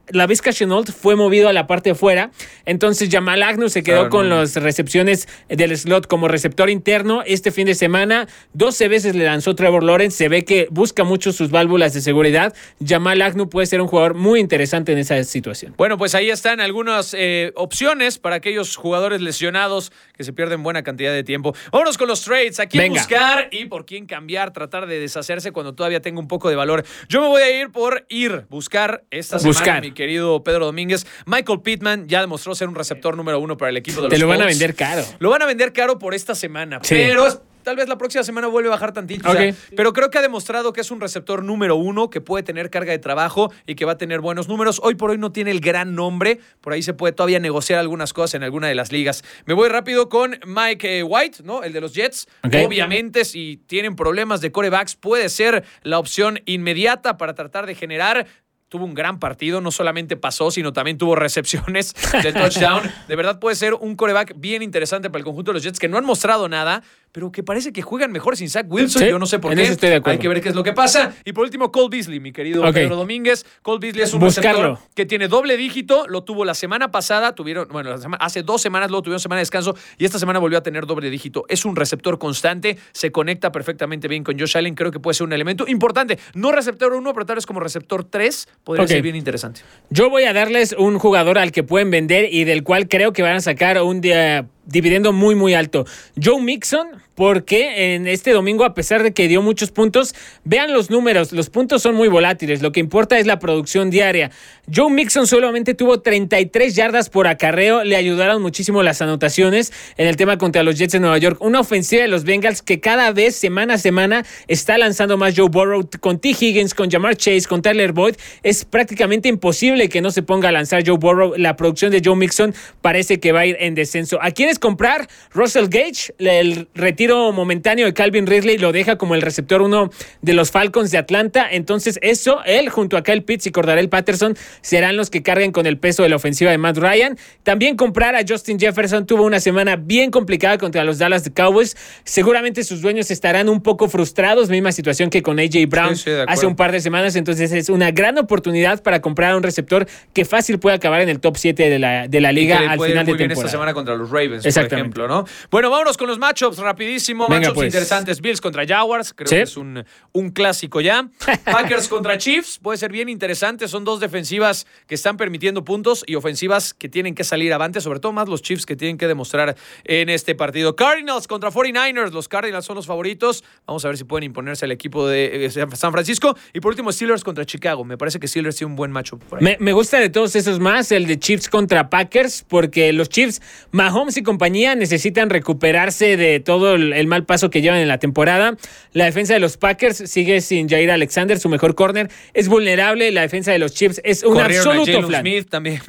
la 0.09 0.27
Vizca 0.27 0.53
Chenault 0.53 0.91
fue 0.91 1.17
movido 1.17 1.49
a 1.49 1.53
la 1.53 1.67
parte 1.67 1.91
de 1.91 1.95
fuera. 1.95 2.31
Entonces 2.65 3.09
Jamal 3.11 3.43
Agnew 3.43 3.69
se 3.69 3.83
quedó 3.83 4.09
con 4.09 4.29
las 4.29 4.55
recepciones 4.57 5.29
del 5.49 5.77
slot 5.77 6.07
como 6.07 6.29
receptor 6.29 6.71
interno. 6.71 7.23
Este 7.27 7.51
fin 7.51 7.67
de 7.67 7.75
semana, 7.75 8.29
12 8.55 8.89
veces 8.89 9.15
le 9.15 9.25
lanzó 9.25 9.55
Trevor 9.55 9.83
Lawrence. 9.83 10.17
Se 10.17 10.29
ve 10.29 10.45
que 10.45 10.69
busca 10.71 11.05
mucho 11.05 11.33
sus 11.33 11.51
válvulas 11.51 11.95
de 11.95 12.01
seguridad. 12.01 12.55
Jamal 12.85 13.21
Agnew 13.23 13.49
puede 13.49 13.67
ser 13.67 13.81
un 13.81 13.89
jugador 13.89 14.15
muy 14.15 14.41
interesante 14.41 14.93
en 14.93 14.99
esa 14.99 15.23
situación. 15.25 15.75
Bueno, 15.77 15.99
pues 15.99 16.15
ahí 16.15 16.31
están 16.31 16.61
algunas 16.61 17.15
eh, 17.19 17.53
opciones 17.57 18.19
para 18.19 18.37
aquellos 18.37 18.77
jugadores 18.77 19.21
lesionados 19.21 19.93
que 20.17 20.25
se 20.25 20.33
pierden 20.33 20.63
buena 20.63 20.83
cantidad 20.83 21.13
de 21.13 21.25
tiempo. 21.25 21.55
Vámonos 21.73 21.99
con 21.99 22.09
los 22.09 22.23
trades. 22.23 22.61
¿A 22.61 22.67
quién 22.67 22.93
buscar 22.93 23.49
y 23.51 23.67
por 23.67 23.87
quién 23.87 24.07
cambiar? 24.07 24.53
Tratar 24.53 24.87
de 24.87 25.01
deshacerse 25.01 25.53
cuando 25.53 25.75
todavía 25.75 26.01
tenga 26.01 26.21
un 26.21 26.29
poco 26.29 26.49
de 26.49 26.57
valor. 26.57 26.85
Yo 27.09 27.21
me 27.21 27.29
voy 27.29 27.43
a 27.43 27.61
ir 27.61 27.71
por 27.71 28.07
ir, 28.09 28.47
buscar 28.49 29.05
esta 29.11 29.39
semana. 29.39 29.59
Buscar 29.59 29.96
querido 29.97 30.45
Pedro 30.45 30.67
Domínguez. 30.67 31.05
Michael 31.27 31.61
Pittman 31.63 32.07
ya 32.07 32.21
demostró 32.21 32.55
ser 32.55 32.69
un 32.69 32.77
receptor 32.77 33.17
número 33.17 33.41
uno 33.41 33.57
para 33.57 33.71
el 33.71 33.77
equipo 33.77 33.97
de 33.97 34.03
los 34.03 34.11
Te 34.11 34.19
lo 34.19 34.29
van 34.29 34.43
a 34.43 34.47
vender 34.47 34.77
caro. 34.77 35.05
Lo 35.19 35.31
van 35.31 35.43
a 35.43 35.47
vender 35.47 35.73
caro 35.73 35.99
por 35.99 36.15
esta 36.15 36.37
semana, 36.37 36.81
pero 36.89 37.43
tal 37.67 37.75
vez 37.75 37.89
la 37.89 37.99
próxima 37.99 38.23
semana 38.23 38.47
vuelve 38.47 38.69
a 38.69 38.71
bajar 38.71 38.93
tantito. 38.93 39.29
pero 39.75 39.93
creo 39.93 40.09
que 40.09 40.19
ha 40.19 40.23
demostrado 40.23 40.73
que 40.73 40.81
es 40.81 40.93
un 40.93 41.01
receptor 41.01 41.43
número 41.43 41.75
uno, 41.75 42.11
que 42.11 42.21
puede 42.21 42.45
tener 42.45 42.71
carga 42.71 42.93
de 42.93 43.01
trabajo 43.01 43.53
y 43.67 43.75
que 43.75 43.85
va 43.85 43.93
a 43.93 43.99
tener 43.99 44.21
buenos 44.21 44.47
números. 44.47 44.81
Hoy 44.85 44.95
por 44.95 45.11
hoy 45.11 45.19
no 45.19 45.33
tiene 45.33 45.51
el 45.51 45.59
gran 45.59 45.97
nombre. 45.97 46.39
Por 46.61 46.75
ahí 46.75 46.83
se 46.83 46.95
puede 46.95 47.13
todavía 47.13 47.41
negociar 47.41 47.81
algunas 47.81 48.13
cosas 48.13 48.35
en 48.35 48.45
alguna 48.45 48.69
de 48.69 48.77
las 48.77 48.93
ligas. 48.93 49.25
Me 49.47 49.55
voy 49.55 49.69
rápido 49.69 50.09
con 50.09 50.39
Mike 50.47 51.01
eh, 51.01 51.03
White, 51.03 51.39
¿no? 51.43 51.65
El 51.65 51.73
de 51.73 51.81
los 51.81 51.93
Jets. 51.93 52.29
Obviamente, 52.45 53.25
si 53.25 53.61
tienen 53.67 53.97
problemas 53.97 54.41
de 54.41 54.53
corebacks, 54.53 54.95
puede 54.95 55.29
ser 55.29 55.65
la 55.83 55.99
opción 55.99 56.39
inmediata 56.47 57.17
para 57.17 57.35
tratar 57.35 57.67
de 57.67 57.75
generar 57.75 58.29
tuvo 58.69 58.85
un 58.85 58.95
gran 58.95 59.19
partido, 59.19 59.61
no 59.61 59.71
solamente 59.71 60.17
pasó, 60.17 60.51
sino 60.51 60.73
también 60.73 60.99
tuvo 60.99 61.15
recepciones 61.15 61.95
de 62.23 62.33
touchdown. 62.33 62.83
De 63.09 63.17
verdad 63.17 63.39
puede 63.39 63.57
ser 63.57 63.75
un 63.75 63.97
coreback 63.97 64.35
bien 64.37 64.63
interesante 64.63 65.09
para 65.11 65.19
el 65.19 65.25
conjunto 65.25 65.53
de 65.53 65.55
los 65.55 65.63
Jets 65.63 65.79
que 65.79 65.89
no 65.89 65.99
han 65.99 66.05
mostrado 66.05 66.49
nada, 66.49 66.83
pero 67.13 67.33
que 67.33 67.43
parece 67.43 67.73
que 67.73 67.83
juegan 67.83 68.13
mejor 68.13 68.37
sin 68.37 68.51
Zach 68.51 68.67
Wilson. 68.69 69.05
Yo 69.05 69.19
no 69.19 69.27
sé 69.27 69.39
por 69.39 69.55
qué. 69.55 69.77
Hay 70.05 70.19
que 70.19 70.29
ver 70.29 70.41
qué 70.41 70.51
es 70.51 70.55
lo 70.55 70.63
que 70.63 70.73
pasa. 70.73 71.15
Y 71.25 71.33
por 71.33 71.45
último, 71.45 71.73
Cole 71.73 71.89
Beasley, 71.91 72.21
mi 72.21 72.33
querido 72.33 72.63
Pedro 72.73 72.97
Domínguez. 72.97 73.47
Cole 73.63 73.79
Beasley 73.81 74.05
es 74.05 74.15
un 74.15 74.21
receptor 74.21 74.79
que 74.95 75.07
tiene 75.07 75.29
doble 75.29 75.57
dígito. 75.57 76.07
Lo 76.09 76.25
tuvo 76.25 76.45
la 76.45 76.55
semana 76.55 76.91
pasada. 76.91 77.35
Tuvieron, 77.35 77.69
bueno, 77.69 77.95
hace 78.21 78.43
dos 78.43 78.61
semanas 78.61 78.91
luego 78.91 79.03
tuvieron 79.03 79.21
semana 79.21 79.39
de 79.39 79.43
descanso 79.43 79.75
y 79.99 80.05
esta 80.05 80.19
semana 80.19 80.39
volvió 80.39 80.59
a 80.59 80.63
tener 80.63 80.87
doble 80.87 81.11
dígito. 81.11 81.45
Es 81.49 81.65
un 81.65 81.77
receptor 81.77 82.19
constante. 82.19 82.79
Se 82.93 83.11
conecta 83.13 83.53
perfectamente 83.53 84.09
bien 84.09 84.23
con 84.23 84.39
Josh 84.39 84.57
Allen. 84.57 84.75
Creo 84.75 84.91
que 84.91 85.01
puede 85.01 85.15
ser 85.15 85.27
un 85.27 85.33
elemento 85.33 85.67
importante. 85.69 86.19
No 86.35 86.53
receptor 86.53 86.93
uno, 86.93 87.13
pero 87.15 87.27
tal 87.27 87.37
vez 87.37 87.47
como 87.47 87.61
receptor 87.61 88.05
3 88.05 88.49
podría 88.65 88.87
ser 88.87 89.03
bien 89.03 89.17
interesante. 89.17 89.63
Yo 89.91 90.11
voy 90.11 90.25
a 90.25 90.33
darles 90.33 90.75
un 90.79 90.99
jugador 90.99 91.39
al 91.39 91.53
que 91.53 91.63
pueden 91.63 91.91
vender 91.91 92.33
y 92.33 92.45
del 92.45 92.63
cual 92.63 92.89
creo 92.89 93.13
que 93.13 93.23
van 93.23 93.37
a 93.37 93.41
sacar 93.41 93.81
un 93.83 94.01
día 94.01 94.49
dividendo 94.67 95.13
muy, 95.13 95.35
muy 95.35 95.55
alto. 95.55 95.87
Joe 96.23 96.43
Mixon, 96.43 96.89
porque 97.15 97.95
en 97.95 98.07
este 98.07 98.33
domingo, 98.33 98.65
a 98.65 98.75
pesar 98.75 99.03
de 99.03 99.15
que 99.15 99.29
dio 99.29 99.41
muchos 99.41 99.71
puntos, 99.71 100.15
vean 100.45 100.73
los 100.73 100.91
números, 100.91 101.33
los 101.33 101.49
puntos 101.49 101.83
son 101.83 101.95
muy 101.95 102.09
volátiles, 102.09 102.61
lo 102.61 102.73
que 102.73 102.81
importa 102.81 103.19
es 103.19 103.27
la 103.27 103.39
producción 103.39 103.91
diaria. 103.91 104.31
Joe 104.75 104.91
Mixon 104.91 105.27
solamente 105.27 105.75
tuvo 105.75 106.01
33 106.01 106.75
yardas 106.75 107.09
por 107.09 107.29
acarreo, 107.29 107.85
le 107.85 107.95
ayudaron 107.95 108.43
muchísimo 108.43 108.83
las 108.83 109.01
anotaciones 109.01 109.73
en 109.97 110.09
el 110.09 110.17
tema 110.17 110.39
contra 110.39 110.63
los 110.63 110.77
Jets 110.79 110.95
de 110.95 111.01
Nueva 111.01 111.19
York. 111.19 111.39
Una 111.41 111.61
ofensiva 111.61 112.03
de 112.03 112.09
los 112.09 112.25
Bengals 112.25 112.63
que 112.63 112.81
cada 112.81 113.13
vez, 113.13 113.37
semana 113.37 113.75
a 113.75 113.79
semana, 113.79 114.25
está 114.49 114.79
lanzando 114.79 115.17
más 115.17 115.35
Joe 115.37 115.49
Burrow 115.49 115.89
con 116.01 116.19
T. 116.19 116.31
Higgins, 116.31 116.75
con 116.75 116.91
Jamar 116.91 117.17
Chase, 117.17 117.47
con 117.49 117.63
Tyler 117.63 117.93
Boyd. 117.93 118.17
Es 118.43 118.65
prácticamente 118.65 119.29
imposible 119.29 119.89
que 119.89 120.01
no 120.01 120.11
se 120.11 120.23
ponga 120.23 120.49
a 120.49 120.53
lanzar 120.53 120.83
Joe 120.85 120.97
Burrow. 120.97 121.35
La 121.37 121.55
producción 121.57 121.93
de 121.93 122.03
Joe 122.05 122.17
Mixon 122.17 122.55
parece 122.81 123.21
que 123.21 123.33
va 123.33 123.41
a 123.41 123.47
ir 123.47 123.57
en 123.61 123.75
descenso. 123.75 124.19
¿A 124.21 124.31
quién 124.31 124.47
comprar. 124.59 125.09
Russell 125.33 125.67
Gage, 125.69 126.15
el 126.19 126.69
retiro 126.75 127.33
momentáneo 127.33 127.87
de 127.87 127.95
Calvin 127.95 128.27
Ridley 128.27 128.59
lo 128.59 128.73
deja 128.73 128.97
como 128.97 129.15
el 129.15 129.23
receptor 129.23 129.63
uno 129.63 129.91
de 130.23 130.35
los 130.35 130.51
Falcons 130.51 130.91
de 130.91 130.99
Atlanta. 130.99 131.47
Entonces, 131.51 131.99
eso, 132.03 132.43
él 132.45 132.69
junto 132.69 132.97
a 132.97 133.03
Kyle 133.03 133.23
Pitts 133.23 133.47
y 133.47 133.51
Cordarel 133.51 133.89
Patterson 133.89 134.37
serán 134.61 134.97
los 134.97 135.11
que 135.11 135.23
carguen 135.23 135.53
con 135.53 135.67
el 135.67 135.79
peso 135.79 136.03
de 136.03 136.09
la 136.09 136.17
ofensiva 136.17 136.51
de 136.51 136.59
Matt 136.59 136.79
Ryan. 136.79 137.19
También 137.43 137.77
comprar 137.77 138.15
a 138.15 138.21
Justin 138.27 138.59
Jefferson 138.59 139.07
tuvo 139.07 139.25
una 139.25 139.41
semana 139.41 139.77
bien 139.77 140.11
complicada 140.11 140.59
contra 140.59 140.85
los 140.85 140.99
Dallas 140.99 141.31
Cowboys. 141.35 141.77
Seguramente 142.05 142.65
sus 142.65 142.81
dueños 142.81 143.11
estarán 143.11 143.49
un 143.49 143.63
poco 143.63 143.89
frustrados, 143.89 144.49
misma 144.49 144.73
situación 144.73 145.11
que 145.11 145.23
con 145.23 145.39
AJ 145.39 145.67
Brown 145.69 145.95
hace 146.27 146.47
un 146.47 146.57
par 146.57 146.73
de 146.73 146.81
semanas. 146.81 147.17
Entonces, 147.17 147.53
es 147.53 147.69
una 147.69 147.91
gran 147.91 148.19
oportunidad 148.19 148.83
para 148.83 149.01
comprar 149.01 149.33
a 149.33 149.37
un 149.37 149.43
receptor 149.43 149.87
que 150.13 150.25
fácil 150.25 150.59
puede 150.59 150.77
acabar 150.77 151.01
en 151.01 151.09
el 151.09 151.21
top 151.21 151.37
7 151.37 151.69
de 151.69 151.79
la, 151.79 152.09
de 152.09 152.21
la 152.21 152.33
liga 152.33 152.59
al 152.59 152.81
final 152.81 153.07
de 153.07 153.15
temporada. 153.15 153.33
esta 153.33 153.49
semana 153.49 153.75
contra 153.75 153.95
los 153.95 154.11
Ravens 154.11 154.43
por 154.43 154.65
ejemplo, 154.65 155.09
¿no? 155.09 155.25
Bueno, 155.51 155.71
vámonos 155.71 155.97
con 155.97 156.09
los 156.09 156.19
matchups 156.19 156.59
rapidísimo. 156.59 157.29
matchups 157.29 157.55
pues. 157.55 157.67
interesantes. 157.67 158.21
Bills 158.21 158.41
contra 158.41 158.67
Jaguars, 158.67 159.13
creo 159.15 159.29
que 159.29 159.43
es 159.43 159.57
un, 159.57 159.85
un 160.13 160.31
clásico 160.31 160.81
ya. 160.81 161.09
Packers 161.45 161.89
contra 161.89 162.19
Chiefs, 162.19 162.59
puede 162.63 162.79
ser 162.79 162.93
bien 162.93 163.09
interesante. 163.09 163.69
Son 163.69 163.85
dos 163.85 164.01
defensivas 164.01 164.46
que 164.87 164.95
están 164.95 165.17
permitiendo 165.17 165.65
puntos 165.65 166.05
y 166.07 166.15
ofensivas 166.15 166.75
que 166.75 166.89
tienen 166.89 167.15
que 167.15 167.25
salir 167.25 167.53
avante, 167.53 167.81
sobre 167.81 168.01
todo 168.01 168.13
más 168.13 168.29
los 168.29 168.43
Chiefs 168.43 168.67
que 168.67 168.77
tienen 168.77 168.99
que 168.99 169.07
demostrar 169.07 169.57
en 169.85 170.09
este 170.09 170.35
partido. 170.35 170.77
Cardinals 170.77 171.27
contra 171.27 171.51
49ers, 171.51 172.13
los 172.13 172.29
Cardinals 172.29 172.65
son 172.65 172.77
los 172.77 172.87
favoritos. 172.87 173.45
Vamos 173.67 173.85
a 173.85 173.89
ver 173.89 173.99
si 173.99 174.05
pueden 174.05 174.25
imponerse 174.25 174.65
al 174.65 174.73
equipo 174.73 175.07
de 175.07 175.51
San 175.75 175.93
Francisco. 175.93 176.37
Y 176.53 176.61
por 176.61 176.71
último, 176.71 176.91
Steelers 176.93 177.25
contra 177.25 177.45
Chicago. 177.45 177.85
Me 177.85 177.99
parece 177.99 178.19
que 178.19 178.29
Steelers 178.29 178.57
tiene 178.57 178.71
un 178.71 178.77
buen. 178.77 178.93
Me, 179.41 179.57
me 179.61 179.73
gusta 179.73 179.99
de 179.99 180.09
todos 180.09 180.37
esos 180.37 180.59
más 180.59 180.91
el 180.93 181.07
de 181.07 181.19
Chiefs 181.19 181.49
contra 181.49 181.91
Packers, 181.91 182.45
porque 182.49 182.93
los 182.93 183.09
Chiefs, 183.09 183.43
Mahomes 183.73 184.17
y 184.17 184.23
compañía 184.23 184.75
necesitan 184.75 185.29
recuperarse 185.31 186.17
de 186.17 186.41
todo 186.41 186.75
el, 186.75 187.07
mal 187.07 187.25
paso 187.25 187.51
que 187.51 187.61
llevan 187.61 187.81
en 187.81 187.89
la 187.89 187.99
temporada. 187.99 188.57
La 188.93 189.05
defensa 189.05 189.35
de 189.35 189.41
los 189.41 189.57
Packers 189.57 189.97
sigue 190.07 190.41
sin 190.41 190.69
Jair 190.69 190.91
Alexander, 190.91 191.39
su 191.39 191.49
mejor 191.49 191.75
corner. 191.75 192.11
Es 192.35 192.49
vulnerable. 192.49 193.11
La 193.11 193.23
defensa 193.23 193.53
de 193.53 193.59
los 193.59 193.73
Chiefs 193.75 194.01
es 194.05 194.23
un 194.23 194.36
un 194.37 194.43
Corrieron 194.43 194.79
absoluto 194.79 195.07
flan. 195.09 195.21
Smith 195.23 195.49
también. 195.49 195.81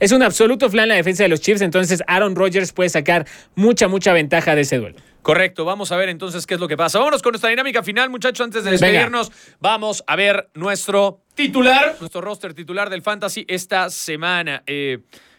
Es 0.00 0.12
un 0.12 0.22
absoluto 0.22 0.70
flan 0.70 0.88
la 0.88 0.94
defensa 0.94 1.22
de 1.22 1.28
los 1.28 1.40
Chiefs, 1.40 1.60
entonces 1.62 2.02
Aaron 2.06 2.34
Rodgers 2.36 2.72
puede 2.72 2.88
sacar 2.88 3.26
mucha, 3.54 3.88
mucha 3.88 4.12
ventaja 4.12 4.54
de 4.54 4.62
ese 4.62 4.78
duelo. 4.78 4.96
Correcto, 5.22 5.64
vamos 5.64 5.90
a 5.90 5.96
ver 5.96 6.10
entonces 6.10 6.46
qué 6.46 6.52
es 6.54 6.60
lo 6.60 6.68
que 6.68 6.76
pasa. 6.76 6.98
Vámonos 6.98 7.22
con 7.22 7.32
nuestra 7.32 7.48
dinámica 7.48 7.82
final, 7.82 8.10
muchachos, 8.10 8.44
antes 8.44 8.62
de 8.62 8.72
Venga. 8.72 8.86
despedirnos. 8.86 9.32
Vamos 9.58 10.04
a 10.06 10.16
ver 10.16 10.50
nuestro 10.52 11.22
titular, 11.34 11.96
nuestro 11.98 12.20
roster 12.20 12.52
titular 12.52 12.90
del 12.90 13.00
Fantasy 13.00 13.46
esta 13.48 13.88
semana. 13.88 14.62
Eh, 14.66 14.98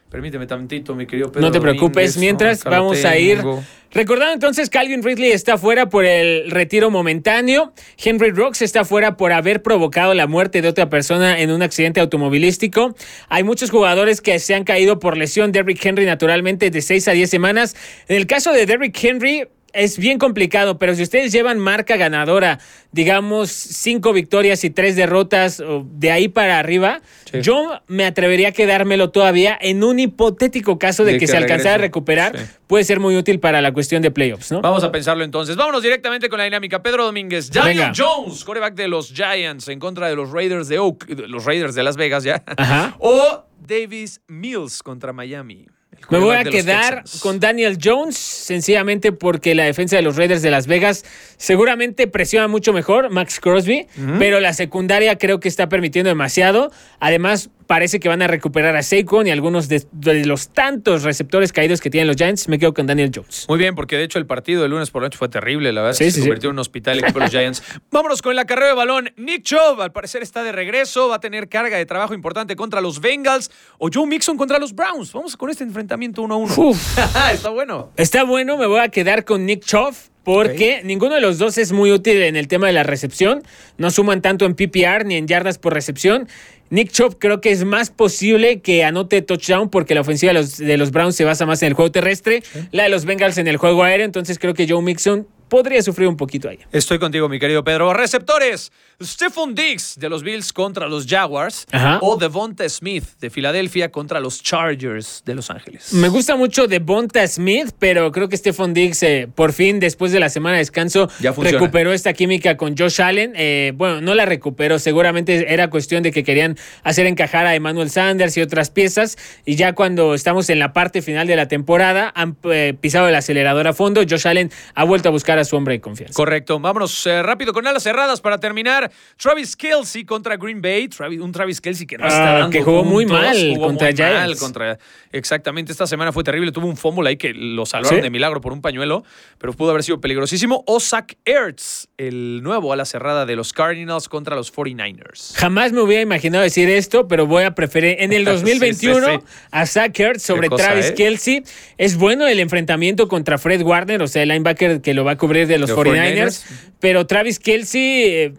permíteme 0.09 0.47
tantito, 0.47 0.95
mi 0.95 1.05
querido 1.05 1.31
Pedro 1.31 1.47
No 1.47 1.51
te 1.51 1.59
preocupes. 1.59 2.15
Domínguez. 2.15 2.17
Mientras 2.17 2.63
vamos 2.63 3.03
a 3.05 3.17
ir. 3.17 3.43
Recordando 3.91 4.33
entonces, 4.33 4.69
Calvin 4.69 5.03
Ridley 5.03 5.31
está 5.31 5.57
fuera 5.57 5.87
por 5.87 6.03
el 6.03 6.51
retiro 6.51 6.91
momentáneo. 6.91 7.71
Henry 7.97 8.31
Rocks 8.31 8.61
está 8.61 8.83
fuera 8.83 9.15
por 9.15 9.31
haber 9.31 9.61
provocado 9.61 10.13
la 10.13 10.27
muerte 10.27 10.61
de 10.61 10.67
otra 10.67 10.89
persona 10.89 11.39
en 11.39 11.49
un 11.49 11.61
accidente 11.61 12.01
automovilístico. 12.01 12.93
Hay 13.29 13.43
muchos 13.43 13.71
jugadores 13.71 14.19
que 14.19 14.37
se 14.39 14.53
han 14.53 14.65
caído 14.65 14.99
por 14.99 15.15
lesión. 15.15 15.53
Derrick 15.53 15.85
Henry, 15.85 16.05
naturalmente, 16.05 16.71
de 16.71 16.81
6 16.81 17.07
a 17.07 17.11
10 17.13 17.29
semanas. 17.29 17.75
En 18.07 18.17
el 18.17 18.27
caso 18.27 18.51
de 18.51 18.65
Derrick 18.65 19.01
Henry. 19.01 19.47
Es 19.75 19.97
bien 19.97 20.17
complicado, 20.17 20.77
pero 20.79 20.95
si 20.95 21.03
ustedes 21.03 21.31
llevan 21.31 21.59
marca 21.59 21.97
ganadora, 21.97 22.59
digamos 22.91 23.51
cinco 23.51 24.13
victorias 24.13 24.63
y 24.63 24.69
tres 24.69 24.95
derrotas, 24.95 25.59
o 25.59 25.85
de 25.85 26.11
ahí 26.11 26.27
para 26.29 26.57
arriba, 26.59 27.01
Sí. 27.31 27.41
yo 27.41 27.81
me 27.87 28.05
atrevería 28.05 28.49
a 28.49 28.51
quedármelo 28.51 29.09
todavía 29.09 29.57
en 29.59 29.83
un 29.83 29.99
hipotético 29.99 30.79
caso 30.79 31.03
de, 31.03 31.13
De 31.13 31.17
que, 31.17 31.25
que 31.25 31.31
se 31.31 31.37
alcanzara 31.37 31.75
a 31.75 31.77
recuperar, 31.79 32.37
Sí. 32.37 32.45
puede 32.67 32.83
ser 32.85 32.99
muy 32.99 33.17
útil 33.17 33.39
para 33.39 33.61
la 33.61 33.73
cuestión 33.73 34.01
de 34.01 34.11
playoffs, 34.11 34.51
¿no? 34.51 34.61
Vamos 34.61 34.83
a 34.83 34.91
pensarlo 34.91 35.23
entonces. 35.23 35.55
Vámonos 35.55 35.83
directamente 35.83 36.29
con 36.29 36.37
la 36.37 36.45
dinámica. 36.45 36.81
Pedro 36.81 37.03
Domínguez, 37.05 37.51
Daniel 37.51 37.77
Venga. 37.77 37.93
Jones, 37.95 38.43
coreback 38.45 38.75
de 38.75 38.87
los 38.87 39.11
Giants 39.11 39.67
en 39.67 39.79
contra 39.79 40.07
de 40.07 40.15
los 40.15 40.31
Raiders 40.31 40.67
de 40.69 40.79
Oak, 40.79 41.05
los 41.27 41.43
Raiders 41.45 41.75
de 41.75 41.83
Las 41.83 41.97
Vegas 41.97 42.23
ya. 42.23 42.41
Ajá. 42.57 42.95
O 42.99 43.43
Davis 43.67 44.21
Mills 44.27 44.81
contra 44.83 45.11
Miami. 45.11 45.65
Me 46.09 46.19
voy 46.19 46.35
a 46.35 46.43
quedar 46.43 47.03
con 47.21 47.39
Daniel 47.39 47.77
Jones, 47.83 48.17
sencillamente 48.17 49.11
porque 49.11 49.55
la 49.55 49.63
defensa 49.63 49.95
de 49.95 50.01
los 50.01 50.15
Raiders 50.15 50.41
de 50.41 50.51
Las 50.51 50.67
Vegas 50.67 51.03
seguramente 51.37 52.07
presiona 52.07 52.47
mucho 52.47 52.73
mejor 52.73 53.09
Max 53.09 53.39
Crosby, 53.39 53.87
pero 54.19 54.39
la 54.39 54.53
secundaria 54.53 55.17
creo 55.17 55.39
que 55.39 55.47
está 55.47 55.67
permitiendo 55.69 56.09
demasiado. 56.09 56.71
Además, 56.99 57.49
parece 57.67 57.99
que 57.99 58.09
van 58.09 58.21
a 58.21 58.27
recuperar 58.27 58.75
a 58.75 58.83
Saquon 58.83 59.27
y 59.27 59.31
algunos 59.31 59.67
de, 59.67 59.85
de 59.91 60.25
los 60.25 60.49
tantos 60.49 61.03
receptores 61.03 61.51
caídos 61.51 61.81
que 61.81 61.89
tienen 61.89 62.07
los 62.07 62.15
Giants. 62.15 62.47
Me 62.47 62.59
quedo 62.59 62.73
con 62.73 62.87
Daniel 62.87 63.11
Jones. 63.13 63.45
Muy 63.47 63.57
bien, 63.57 63.75
porque 63.75 63.97
de 63.97 64.03
hecho 64.03 64.19
el 64.19 64.25
partido 64.25 64.61
del 64.61 64.71
lunes 64.71 64.91
por 64.91 65.01
la 65.01 65.07
noche 65.07 65.17
fue 65.17 65.29
terrible, 65.29 65.71
la 65.71 65.81
verdad. 65.81 65.97
Sí, 65.97 66.05
se 66.05 66.11
sí, 66.11 66.19
convirtió 66.21 66.49
en 66.49 66.55
un 66.55 66.59
hospital 66.59 66.99
equipo 66.99 67.19
de 67.19 67.25
los 67.25 67.31
Giants. 67.31 67.63
Vámonos 67.91 68.21
con 68.21 68.35
la 68.35 68.45
carrera 68.45 68.69
de 68.69 68.73
balón. 68.75 69.09
Nick 69.17 69.43
Chubb, 69.43 69.81
al 69.81 69.91
parecer 69.91 70.21
está 70.23 70.43
de 70.43 70.51
regreso, 70.51 71.09
va 71.09 71.15
a 71.15 71.19
tener 71.19 71.49
carga 71.49 71.77
de 71.77 71.85
trabajo 71.85 72.13
importante 72.13 72.55
contra 72.55 72.81
los 72.81 73.01
Bengals 73.01 73.51
o 73.77 73.89
Joe 73.93 74.07
Mixon 74.07 74.37
contra 74.37 74.59
los 74.59 74.73
Browns. 74.73 75.11
Vamos 75.13 75.35
con 75.37 75.49
este 75.49 75.63
enfrentamiento 75.63 76.21
uno 76.21 76.35
a 76.35 76.37
uno. 76.37 76.53
Uf. 76.55 76.97
está 77.31 77.49
bueno. 77.49 77.91
Está 77.97 78.23
bueno, 78.23 78.57
me 78.57 78.65
voy 78.65 78.79
a 78.79 78.89
quedar 78.89 79.25
con 79.25 79.45
Nick 79.45 79.63
Chubb. 79.63 79.95
Porque 80.25 80.81
ninguno 80.83 81.13
de 81.13 81.21
los 81.21 81.37
dos 81.37 81.59
es 81.59 81.71
muy 81.71 81.91
útil 81.91 82.19
en 82.23 82.35
el 82.35 82.47
tema 82.47 82.65
de 82.65 82.73
la 82.73 82.81
recepción. 82.81 83.43
No 83.77 83.91
suman 83.91 84.23
tanto 84.23 84.45
en 84.45 84.55
PPR 84.55 85.05
ni 85.05 85.17
en 85.17 85.27
yardas 85.27 85.59
por 85.59 85.71
recepción. 85.71 86.27
Nick 86.69 86.91
Chubb 86.91 87.17
creo 87.19 87.41
que 87.41 87.51
es 87.51 87.63
más 87.63 87.89
posible 87.89 88.61
que 88.61 88.83
anote 88.83 89.21
touchdown 89.21 89.69
porque 89.69 89.93
la 89.93 90.01
ofensiva 90.01 90.33
de 90.33 90.39
los, 90.39 90.57
de 90.57 90.77
los 90.77 90.91
Browns 90.91 91.15
se 91.15 91.23
basa 91.23 91.45
más 91.45 91.61
en 91.61 91.67
el 91.67 91.73
juego 91.73 91.91
terrestre, 91.91 92.43
la 92.71 92.83
de 92.83 92.89
los 92.89 93.05
Bengals 93.05 93.37
en 93.37 93.47
el 93.47 93.57
juego 93.57 93.83
aéreo. 93.83 94.05
Entonces 94.05 94.39
creo 94.39 94.53
que 94.53 94.67
Joe 94.67 94.81
Mixon 94.81 95.27
podría 95.47 95.81
sufrir 95.81 96.07
un 96.07 96.17
poquito 96.17 96.49
ahí. 96.49 96.59
Estoy 96.71 96.99
contigo, 96.99 97.29
mi 97.29 97.39
querido 97.39 97.63
Pedro. 97.63 97.93
Receptores. 97.93 98.71
Stephon 99.03 99.53
Diggs 99.53 99.97
de 99.99 100.07
los 100.07 100.23
Bills 100.23 100.53
contra 100.53 100.87
los 100.87 101.05
Jaguars. 101.05 101.65
Ajá. 101.71 101.99
O 102.01 102.15
Devonta 102.15 102.67
Smith 102.69 103.03
de 103.19 103.29
Filadelfia 103.29 103.91
contra 103.91 104.19
los 104.19 104.41
Chargers 104.41 105.21
de 105.25 105.35
Los 105.35 105.49
Ángeles. 105.49 105.93
Me 105.93 106.07
gusta 106.07 106.35
mucho 106.35 106.67
de 106.67 106.79
Bonta 106.79 107.27
Smith, 107.27 107.71
pero 107.77 108.11
creo 108.11 108.29
que 108.29 108.37
Stephon 108.37 108.73
Diggs, 108.73 109.03
eh, 109.03 109.27
por 109.33 109.51
fin, 109.51 109.79
después 109.79 110.11
de 110.11 110.19
la 110.19 110.29
semana 110.29 110.53
de 110.53 110.59
descanso, 110.59 111.09
Ya 111.19 111.33
recuperó 111.33 111.91
esta 111.91 112.13
química 112.13 112.55
con 112.55 112.77
Josh 112.77 113.01
Allen. 113.01 113.33
Eh, 113.35 113.73
bueno, 113.75 113.99
no 113.99 114.15
la 114.15 114.25
recuperó, 114.25 114.79
seguramente 114.79 115.53
era 115.53 115.69
cuestión 115.69 116.03
de 116.03 116.11
que 116.11 116.23
querían 116.23 116.57
hacer 116.83 117.05
encajar 117.05 117.45
a 117.45 117.55
Emmanuel 117.55 117.89
Sanders 117.89 118.37
y 118.37 118.41
otras 118.41 118.69
piezas. 118.69 119.17
Y 119.45 119.55
ya 119.55 119.73
cuando 119.73 120.13
estamos 120.13 120.49
en 120.49 120.59
la 120.59 120.71
parte 120.71 121.01
final 121.01 121.27
de 121.27 121.35
la 121.35 121.47
temporada, 121.47 122.11
han 122.15 122.37
eh, 122.43 122.75
pisado 122.79 123.07
el 123.09 123.15
acelerador 123.15 123.67
a 123.67 123.73
fondo. 123.73 124.01
Josh 124.09 124.27
Allen 124.27 124.51
ha 124.73 124.83
vuelto 124.85 125.09
a 125.09 125.11
buscar 125.11 125.34
a 125.39 125.45
su 125.45 125.55
hombre 125.55 125.75
de 125.75 125.81
confianza. 125.81 126.13
Correcto. 126.15 126.59
Vámonos 126.59 127.05
eh, 127.07 127.21
rápido 127.23 127.53
con 127.53 127.65
alas 127.67 127.83
cerradas 127.83 128.21
para 128.21 128.37
terminar. 128.39 128.91
Travis 129.17 129.55
Kelsey 129.55 130.03
contra 130.05 130.37
Green 130.37 130.61
Bay. 130.61 130.87
Travis- 130.87 131.19
un 131.21 131.31
Travis 131.31 131.61
Kelsey 131.61 131.85
que 131.87 131.97
no 131.97 132.05
Ah, 132.05 132.07
está 132.07 132.31
dando 132.33 132.49
que 132.49 132.63
jugó 132.63 132.83
muy 132.83 133.05
mal 133.05 133.35
jugó 133.55 133.67
contra 133.67 133.91
muy 133.91 133.99
mal 134.01 134.37
contra- 134.37 134.77
exactamente. 135.11 135.71
Esta 135.71 135.87
semana 135.87 136.11
fue 136.11 136.23
terrible. 136.23 136.51
Tuvo 136.51 136.67
un 136.67 136.77
fumble 136.77 137.09
ahí 137.09 137.17
que 137.17 137.33
lo 137.33 137.65
salvaron 137.65 137.97
¿Sí? 137.99 138.01
de 138.03 138.09
milagro 138.09 138.41
por 138.41 138.53
un 138.53 138.61
pañuelo, 138.61 139.03
pero 139.37 139.53
pudo 139.53 139.71
haber 139.71 139.83
sido 139.83 139.99
peligrosísimo. 140.01 140.63
O 140.67 140.79
Zach 140.79 141.13
Ertz, 141.25 141.87
el 141.97 142.41
nuevo 142.43 142.73
ala 142.73 142.85
cerrada 142.85 143.25
de 143.25 143.35
los 143.35 143.53
Cardinals 143.53 144.09
contra 144.09 144.35
los 144.35 144.51
49ers. 144.53 145.33
Jamás 145.35 145.71
me 145.71 145.81
hubiera 145.81 146.01
imaginado 146.01 146.43
decir 146.43 146.69
esto, 146.69 147.07
pero 147.07 147.25
voy 147.27 147.43
a 147.43 147.55
preferir 147.55 147.97
en 147.99 148.13
el 148.13 148.25
Sí, 148.25 148.31
2021 148.31 149.05
sí, 149.07 149.13
sí. 149.19 149.33
a 149.51 149.65
Zach 149.65 149.99
Ertz 149.99 150.23
sobre 150.23 150.49
cosa, 150.49 150.65
Travis 150.65 150.87
¿eh? 150.87 150.93
Kelsey. 150.95 151.43
Es 151.77 151.97
bueno 151.97 152.27
el 152.27 152.39
enfrentamiento 152.39 153.07
contra 153.07 153.37
Fred 153.37 153.61
Warner, 153.61 154.01
o 154.01 154.07
sea, 154.07 154.23
el 154.23 154.29
linebacker 154.29 154.81
que 154.81 154.93
lo 154.93 155.03
va 155.05 155.11
a 155.11 155.17
cubrir 155.25 155.47
de 155.47 155.57
los 155.57 155.69
De 155.69 155.75
49ers, 155.75 156.15
49ers. 156.15 156.43
pero 156.79 157.07
Travis 157.07 157.39
Kelsey 157.39 158.03
eh, 158.05 158.33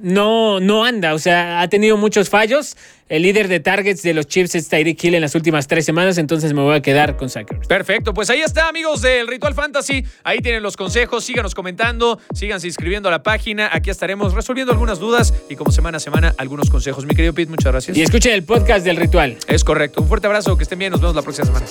no, 0.00 0.60
no 0.60 0.84
anda, 0.84 1.14
o 1.14 1.18
sea, 1.18 1.60
ha 1.60 1.68
tenido 1.68 1.96
muchos 1.96 2.28
fallos. 2.28 2.76
El 3.08 3.22
líder 3.24 3.48
de 3.48 3.60
targets 3.60 4.02
de 4.02 4.14
los 4.14 4.26
Chiefs 4.26 4.54
es 4.54 4.68
Tyreek 4.68 5.04
Hill 5.04 5.14
en 5.14 5.20
las 5.20 5.34
últimas 5.34 5.68
tres 5.68 5.84
semanas, 5.84 6.16
entonces 6.16 6.54
me 6.54 6.62
voy 6.62 6.74
a 6.74 6.80
quedar 6.80 7.18
con 7.18 7.28
Zach 7.28 7.46
Ertz. 7.52 7.66
Perfecto, 7.68 8.14
pues 8.14 8.30
ahí 8.30 8.40
está, 8.40 8.68
amigos 8.68 9.02
del 9.02 9.28
Ritual 9.28 9.52
Fantasy. 9.52 10.02
Ahí 10.24 10.38
tienen 10.38 10.62
los 10.62 10.78
consejos. 10.78 11.22
Síganos 11.22 11.54
comentando, 11.54 12.18
síganse 12.34 12.68
inscribiendo 12.68 13.10
a 13.10 13.12
la 13.12 13.22
página. 13.22 13.68
Aquí 13.70 13.90
estaremos 13.90 14.32
resolviendo 14.32 14.72
algunas 14.72 14.98
dudas 14.98 15.34
y, 15.50 15.56
como 15.56 15.70
semana 15.72 15.98
a 15.98 16.00
semana, 16.00 16.34
algunos 16.38 16.70
consejos. 16.70 17.04
Mi 17.04 17.14
querido 17.14 17.34
Pete, 17.34 17.50
muchas 17.50 17.70
gracias. 17.70 17.94
Y 17.98 18.00
escuchen 18.02 18.32
el 18.32 18.44
podcast 18.44 18.82
del 18.82 18.96
ritual. 18.96 19.36
Es 19.46 19.62
correcto. 19.62 20.00
Un 20.00 20.08
fuerte 20.08 20.26
abrazo, 20.26 20.56
que 20.56 20.62
estén 20.62 20.78
bien. 20.78 20.90
Nos 20.92 21.02
vemos 21.02 21.14
la 21.14 21.22
próxima 21.22 21.44
semana. 21.46 21.66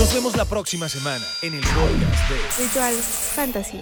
Nos 0.00 0.14
vemos 0.14 0.34
la 0.34 0.46
próxima 0.46 0.88
semana 0.88 1.26
en 1.42 1.52
el 1.52 1.60
podcast 1.60 2.30
de 2.30 2.64
Ritual 2.64 2.94
Fantasy. 2.94 3.80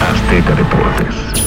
Azteca 0.00 0.54
Deportes. 0.56 1.43